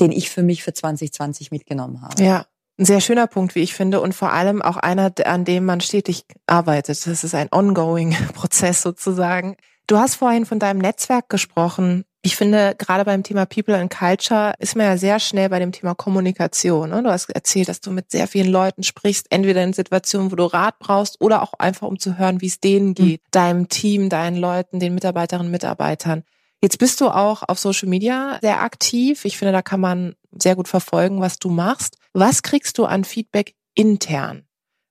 [0.00, 2.22] den ich für mich für 2020 mitgenommen habe.
[2.22, 2.46] Ja,
[2.78, 5.80] ein sehr schöner Punkt, wie ich finde, und vor allem auch einer, an dem man
[5.80, 7.06] stetig arbeitet.
[7.06, 9.56] Das ist ein ongoing Prozess sozusagen.
[9.86, 12.04] Du hast vorhin von deinem Netzwerk gesprochen.
[12.26, 15.72] Ich finde, gerade beim Thema People and Culture ist man ja sehr schnell bei dem
[15.72, 16.88] Thema Kommunikation.
[16.88, 17.02] Ne?
[17.02, 20.44] Du hast erzählt, dass du mit sehr vielen Leuten sprichst, entweder in Situationen, wo du
[20.44, 24.38] Rat brauchst oder auch einfach, um zu hören, wie es denen geht, deinem Team, deinen
[24.38, 26.24] Leuten, den Mitarbeiterinnen und Mitarbeitern.
[26.62, 29.26] Jetzt bist du auch auf Social Media sehr aktiv.
[29.26, 31.98] Ich finde, da kann man sehr gut verfolgen, was du machst.
[32.14, 34.46] Was kriegst du an Feedback intern,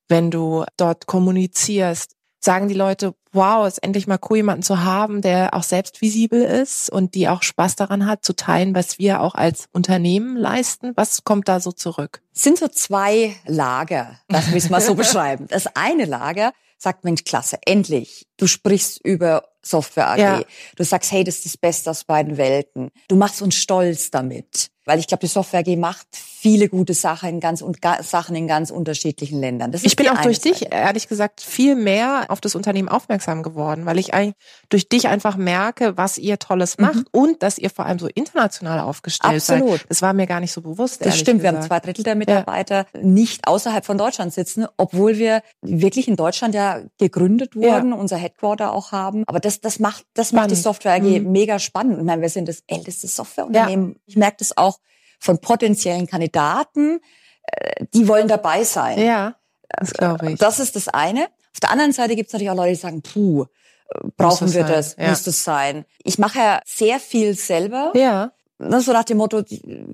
[0.07, 2.15] wenn du dort kommunizierst?
[2.39, 6.41] Sagen die Leute, wow, ist endlich mal cool, jemanden zu haben, der auch selbst visibel
[6.43, 10.93] ist und die auch Spaß daran hat, zu teilen, was wir auch als Unternehmen leisten?
[10.95, 12.21] Was kommt da so zurück?
[12.33, 15.47] Es sind so zwei Lager, lass es mal so beschreiben.
[15.49, 18.27] Das eine Lager sagt, Mensch, klasse, endlich.
[18.37, 20.17] Du sprichst über Software AG.
[20.17, 20.41] Ja.
[20.75, 22.91] Du sagst, hey, das ist das Beste aus beiden Welten.
[23.07, 24.69] Du machst uns stolz damit.
[24.85, 28.47] Weil ich glaube, die Software AG macht viele gute Sachen in ganz und Sachen in
[28.47, 29.71] ganz unterschiedlichen Ländern.
[29.81, 30.75] Ich bin auch durch dich, Seite.
[30.75, 34.35] ehrlich gesagt, viel mehr auf das Unternehmen aufmerksam geworden, weil ich eigentlich
[34.69, 36.83] durch dich einfach merke, was ihr Tolles Mhm.
[36.85, 39.71] macht und dass ihr vor allem so international aufgestellt Absolut.
[39.79, 39.85] seid.
[39.89, 41.05] Das war mir gar nicht so bewusst.
[41.05, 41.69] Das stimmt, wir haben gesagt.
[41.69, 46.81] zwei Drittel der Mitarbeiter nicht außerhalb von Deutschland sitzen, obwohl wir wirklich in Deutschland ja
[46.97, 49.23] gegründet wurden, unser Headquarter auch haben.
[49.27, 50.63] Aber das, das macht, das macht die Spannend.
[50.63, 51.31] Software AG Mhm.
[51.31, 51.99] mega spannend.
[51.99, 53.95] Ich meine, wir sind das älteste Softwareunternehmen.
[54.05, 54.72] Ich merke das auch
[55.23, 56.99] von potenziellen Kandidaten,
[57.43, 58.99] äh, die wollen dabei sein.
[58.99, 59.35] Ja,
[59.69, 60.39] das glaube ich.
[60.39, 61.25] Das ist das eine.
[61.53, 64.53] Auf der anderen Seite gibt es natürlich auch Leute, die sagen, puh, äh, brauchen das
[64.55, 64.71] wir sein?
[64.71, 65.09] das, Ja.
[65.09, 65.85] muss das sein.
[66.03, 67.91] Ich mache ja sehr viel selber.
[67.95, 68.31] ja.
[68.59, 69.43] Ne, so nach dem Motto,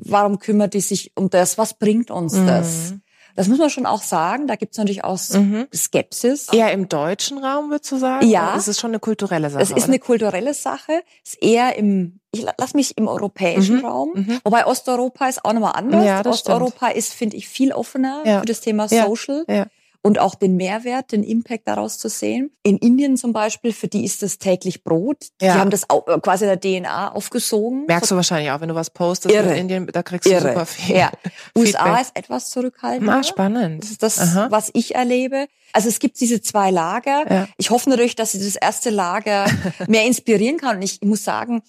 [0.04, 1.58] warum kümmert die sich um das?
[1.58, 2.92] Was bringt uns das?
[2.92, 3.02] Mhm.
[3.36, 4.48] Das muss man schon auch sagen.
[4.48, 5.66] Da gibt es natürlich auch mhm.
[5.74, 6.50] Skepsis.
[6.52, 8.28] Eher im deutschen Raum, würdest du sagen?
[8.28, 8.54] Ja.
[8.58, 9.64] Es ist schon eine kulturelle Sache.
[9.64, 9.86] Es ist oder?
[9.86, 11.02] eine kulturelle Sache.
[11.24, 13.86] Es ist eher im, ich lass mich im europäischen mhm.
[13.86, 14.12] Raum.
[14.14, 14.40] Mhm.
[14.44, 16.06] Wobei Osteuropa ist auch nochmal anders.
[16.06, 16.98] Ja, Osteuropa stimmt.
[16.98, 18.40] ist, finde ich, viel offener ja.
[18.40, 19.46] für das Thema Social.
[19.48, 19.66] Ja.
[20.02, 22.52] Und auch den Mehrwert, den Impact daraus zu sehen.
[22.64, 25.26] In Indien zum Beispiel, für die ist das täglich Brot.
[25.42, 25.54] Ja.
[25.54, 27.86] Die haben das äh, quasi in der DNA aufgesogen.
[27.86, 29.52] Merkst du wahrscheinlich auch, wenn du was postest Irre.
[29.52, 30.50] in Indien, da kriegst du Irre.
[30.50, 30.96] super viel.
[30.96, 31.12] Ja.
[31.58, 33.18] USA ist etwas zurückhaltender.
[33.18, 33.84] Ah, spannend.
[33.84, 34.48] Das ist das, Aha.
[34.50, 35.48] was ich erlebe.
[35.74, 37.32] Also es gibt diese zwei Lager.
[37.32, 37.48] Ja.
[37.58, 39.46] Ich hoffe natürlich, dass sie das erste Lager
[39.88, 40.78] mehr inspirieren kann.
[40.78, 41.62] Und ich muss sagen,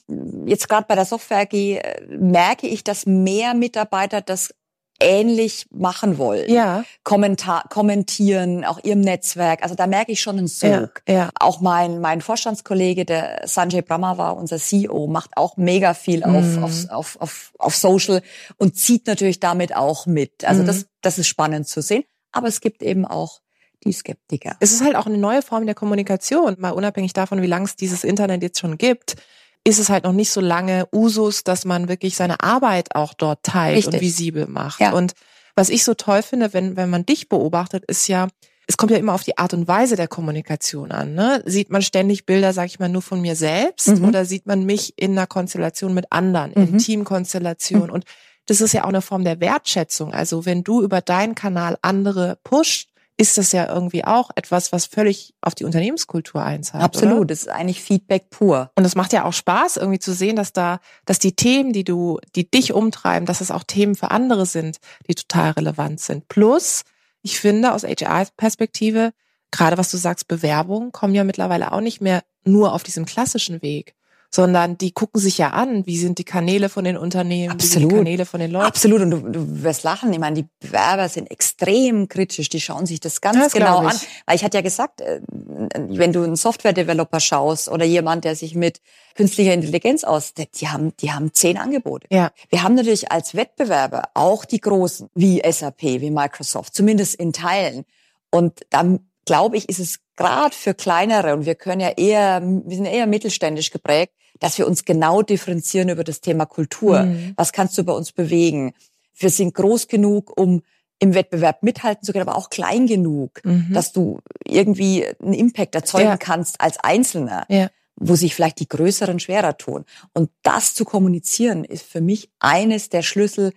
[0.46, 4.54] jetzt gerade bei der Software AG äh, merke ich, dass mehr Mitarbeiter das
[5.00, 6.50] ähnlich machen wollen.
[6.50, 6.84] Ja.
[7.02, 9.62] Kommentar kommentieren, auch ihrem Netzwerk.
[9.62, 11.02] Also da merke ich schon einen Sog.
[11.08, 11.30] Ja, ja.
[11.38, 16.64] Auch mein, mein Vorstandskollege, der Sanjay Brahmawar, unser CEO, macht auch mega viel auf, mhm.
[16.64, 18.22] auf, auf, auf, auf Social
[18.58, 20.44] und zieht natürlich damit auch mit.
[20.44, 20.66] Also mhm.
[20.66, 22.04] das, das ist spannend zu sehen.
[22.32, 23.40] Aber es gibt eben auch
[23.82, 24.56] die Skeptiker.
[24.60, 27.76] Es ist halt auch eine neue Form der Kommunikation, mal unabhängig davon, wie lange es
[27.76, 29.16] dieses Internet jetzt schon gibt
[29.64, 33.42] ist es halt noch nicht so lange Usus, dass man wirklich seine Arbeit auch dort
[33.42, 33.94] teilt Richtig.
[33.94, 34.80] und visibel macht.
[34.80, 34.92] Ja.
[34.92, 35.12] Und
[35.54, 38.28] was ich so toll finde, wenn, wenn man dich beobachtet, ist ja,
[38.66, 41.14] es kommt ja immer auf die Art und Weise der Kommunikation an.
[41.14, 41.42] Ne?
[41.44, 44.04] Sieht man ständig Bilder, sag ich mal, nur von mir selbst mhm.
[44.04, 46.62] oder sieht man mich in einer Konstellation mit anderen, mhm.
[46.62, 47.88] in Teamkonstellation?
[47.88, 47.90] Mhm.
[47.90, 48.04] Und
[48.46, 50.14] das ist ja auch eine Form der Wertschätzung.
[50.14, 52.89] Also wenn du über deinen Kanal andere pusht,
[53.20, 56.82] ist das ja irgendwie auch etwas, was völlig auf die Unternehmenskultur einzahlt.
[56.82, 57.26] Absolut, oder?
[57.26, 58.70] das ist eigentlich Feedback pur.
[58.76, 61.84] Und es macht ja auch Spaß, irgendwie zu sehen, dass da, dass die Themen, die
[61.84, 66.28] du, die dich umtreiben, dass es auch Themen für andere sind, die total relevant sind.
[66.28, 66.84] Plus,
[67.20, 69.12] ich finde aus HR-Perspektive,
[69.50, 73.60] gerade was du sagst, Bewerbungen kommen ja mittlerweile auch nicht mehr nur auf diesem klassischen
[73.60, 73.94] Weg,
[74.30, 77.62] sondern die gucken sich ja an, wie sind die Kanäle von den Unternehmen, Absolut.
[77.62, 78.66] wie sind die Kanäle von den Leuten.
[78.66, 80.12] Absolut, und du, du wirst lachen.
[80.12, 83.96] Ich meine, die Bewerber sind extrem kritisch, die schauen sich das ganz das genau an.
[84.26, 88.54] Weil ich hatte ja gesagt, äh, wenn du einen Software-Developer schaust oder jemand, der sich
[88.54, 88.80] mit
[89.16, 92.06] künstlicher Intelligenz aus, die haben, die haben zehn Angebote.
[92.10, 92.30] Ja.
[92.50, 97.84] Wir haben natürlich als Wettbewerber auch die großen, wie SAP, wie Microsoft, zumindest in Teilen.
[98.30, 102.76] Und dann glaube ich, ist es gerade für kleinere und wir können ja eher, wir
[102.76, 107.04] sind eher mittelständisch geprägt, dass wir uns genau differenzieren über das Thema Kultur.
[107.04, 107.34] Mhm.
[107.36, 108.72] Was kannst du bei uns bewegen?
[109.14, 110.62] Wir sind groß genug, um
[110.98, 113.72] im Wettbewerb mithalten zu können, aber auch klein genug, mhm.
[113.72, 116.16] dass du irgendwie einen Impact erzeugen ja.
[116.16, 117.46] kannst als Einzelner.
[117.48, 119.84] Ja wo sich vielleicht die Größeren schwerer tun.
[120.14, 123.52] Und das zu kommunizieren ist für mich eines der Schlüssel,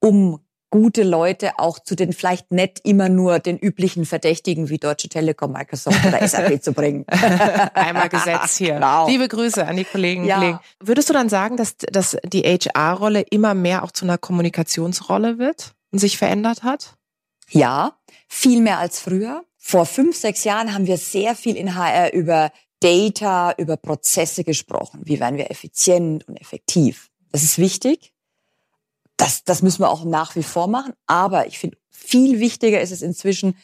[0.00, 5.08] um gute Leute auch zu den vielleicht nicht immer nur den üblichen Verdächtigen wie Deutsche
[5.08, 7.06] Telekom, Microsoft oder SAP zu bringen.
[7.08, 8.74] Einmal Gesetz hier.
[8.74, 9.08] Genau.
[9.08, 10.38] Liebe Grüße an die Kollegen ja.
[10.38, 10.60] Kollegen.
[10.80, 15.72] Würdest du dann sagen, dass, dass die HR-Rolle immer mehr auch zu einer Kommunikationsrolle wird
[15.90, 16.94] und sich verändert hat?
[17.50, 17.94] Ja,
[18.28, 19.44] viel mehr als früher.
[19.56, 25.00] Vor fünf, sechs Jahren haben wir sehr viel in HR über Data, über Prozesse gesprochen.
[25.04, 27.10] Wie werden wir effizient und effektiv?
[27.32, 28.12] Das ist wichtig
[29.18, 30.94] das, das müssen wir auch nach wie vor machen.
[31.06, 33.56] Aber ich finde, viel wichtiger ist es inzwischen,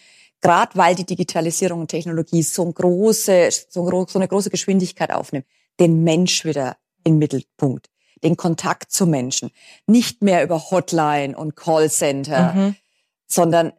[0.42, 5.46] gerade weil die Digitalisierung und Technologie so, ein große, so, so eine große Geschwindigkeit aufnimmt,
[5.80, 7.88] den Mensch wieder im Mittelpunkt,
[8.22, 9.50] den Kontakt zu Menschen.
[9.86, 12.76] Nicht mehr über Hotline und Callcenter, mhm.
[13.26, 13.72] sondern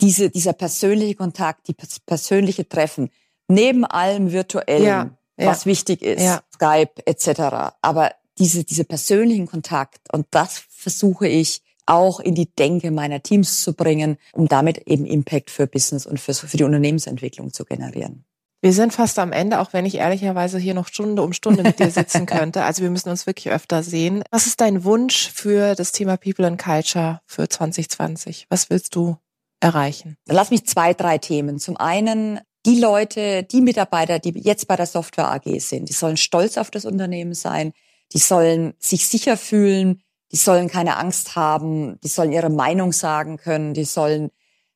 [0.00, 1.74] diese, dieser persönliche Kontakt, die
[2.06, 3.10] persönliche Treffen,
[3.48, 6.42] neben allem virtuellen, ja, was wichtig ist, ja.
[6.54, 7.74] Skype etc.
[7.82, 13.62] Aber diese, diese persönlichen Kontakt und das versuche ich auch in die Denke meiner Teams
[13.62, 18.24] zu bringen, um damit eben Impact für Business und für, für die Unternehmensentwicklung zu generieren.
[18.60, 21.78] Wir sind fast am Ende, auch wenn ich ehrlicherweise hier noch Stunde um Stunde mit
[21.78, 22.64] dir sitzen könnte.
[22.64, 24.24] Also wir müssen uns wirklich öfter sehen.
[24.30, 28.46] Was ist dein Wunsch für das Thema People and Culture für 2020?
[28.50, 29.16] Was willst du
[29.60, 30.16] erreichen?
[30.26, 31.60] Lass mich zwei, drei Themen.
[31.60, 36.16] Zum einen die Leute, die Mitarbeiter, die jetzt bei der Software AG sind, die sollen
[36.16, 37.72] stolz auf das Unternehmen sein,
[38.12, 43.36] die sollen sich sicher fühlen, die sollen keine Angst haben, die sollen ihre Meinung sagen
[43.36, 44.30] können, die sollen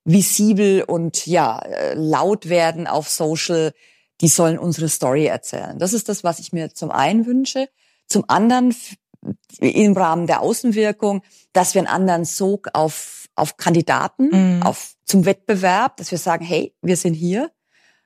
[0.05, 3.73] visibel und ja, äh, laut werden auf Social,
[4.21, 5.79] die sollen unsere Story erzählen.
[5.79, 7.69] Das ist das, was ich mir zum einen wünsche.
[8.09, 8.75] Zum anderen
[9.59, 14.63] im Rahmen der Außenwirkung, dass wir einen anderen Sog auf, auf Kandidaten, mhm.
[14.63, 17.51] auf, zum Wettbewerb, dass wir sagen, hey, wir sind hier,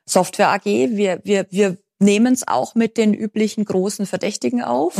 [0.04, 4.94] Software AG, wir, wir, wir nehmen es auch mit den üblichen großen Verdächtigen auf.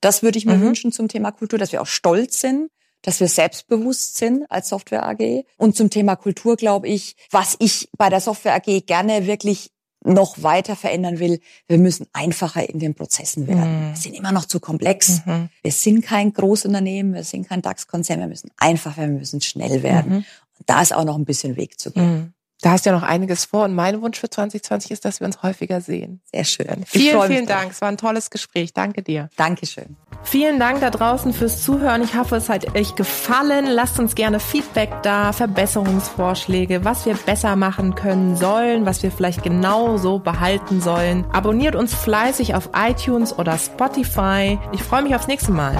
[0.00, 0.62] Das würde ich mir mhm.
[0.62, 2.70] wünschen zum Thema Kultur, dass wir auch stolz sind,
[3.02, 5.44] dass wir selbstbewusst sind als Software AG.
[5.56, 9.70] Und zum Thema Kultur glaube ich, was ich bei der Software AG gerne wirklich
[10.04, 13.88] noch weiter verändern will, wir müssen einfacher in den Prozessen werden.
[13.88, 13.88] Mhm.
[13.90, 15.22] Wir sind immer noch zu komplex.
[15.26, 15.48] Mhm.
[15.62, 19.82] Wir sind kein Großunternehmen, wir sind kein DAX-Konzern, wir müssen einfach werden, wir müssen schnell
[19.82, 20.18] werden.
[20.18, 20.24] Mhm.
[20.66, 22.34] Da ist auch noch ein bisschen Weg zu gehen.
[22.60, 25.26] Da hast du ja noch einiges vor und mein Wunsch für 2020 ist, dass wir
[25.26, 26.20] uns häufiger sehen.
[26.32, 26.84] Sehr schön.
[26.86, 27.70] Vielen, vielen Dank.
[27.70, 28.72] Es war ein tolles Gespräch.
[28.72, 29.30] Danke dir.
[29.36, 29.96] Dankeschön.
[30.24, 32.02] Vielen Dank da draußen fürs Zuhören.
[32.02, 33.66] Ich hoffe, es hat euch gefallen.
[33.66, 39.44] Lasst uns gerne Feedback da, Verbesserungsvorschläge, was wir besser machen können sollen, was wir vielleicht
[39.44, 41.24] genau so behalten sollen.
[41.32, 44.58] Abonniert uns fleißig auf iTunes oder Spotify.
[44.72, 45.76] Ich freue mich aufs nächste Mal.